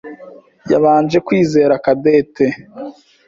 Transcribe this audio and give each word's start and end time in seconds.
yabanje 0.71 1.17
kwizera 1.27 1.73
Cadette. 1.85 2.47